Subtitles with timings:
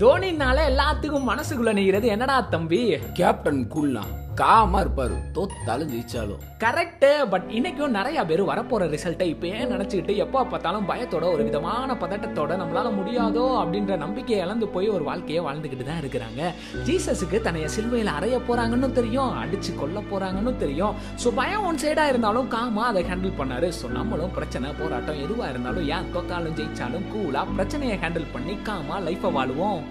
[0.00, 2.80] தோனினால எல்லாத்துக்கும் மனசுக்குள்ள நிக்கிறது என்னடா தம்பி?
[3.12, 4.02] கேப்டன் கூல்னா
[4.40, 5.16] காமா இருப்பாரு.
[5.36, 6.40] தோத்தாலும் ஜெயிச்சாலும்.
[6.62, 12.52] கரெக்ட் பட் இன்னைக்கும் நிறைய பேர் வரப்போற ரிசல்ட்டை இப்பயே நினைச்சுக்கிட்டு எப்போ பார்த்தாலும் பயத்தோட ஒரு விதமான பதட்டத்தோட
[12.62, 16.50] நம்மளால முடியாதோ அப்படின்ற நம்பிக்கையை இழந்து போய் ஒரு வாழ்க்கையை வாழ்ந்துக்கிட்டு தான் இருக்கிறாங்க.
[16.88, 20.96] ஜீசஸுக்கு தன்னைய சிலுவையில் அறைய போறாங்கன்னு தெரியும் அடிச்சு கொல்ல போறாங்கன்னு தெரியும்.
[21.24, 23.70] ஸோ பயம் ஒன் சைடா இருந்தாலும் காமா அதை ஹேண்டில் பண்ணாரு.
[23.80, 29.30] ஸோ நம்மளும் பிரச்சனை போராட்டம் எதுவா இருந்தாலும் ஏன் தோத்தாலும் ஜெயிச்சாலும் கூலா பிரச்சனையை ஹேண்டில் பண்ணி காமா லைஃபை
[29.38, 29.82] வாழுவோம்.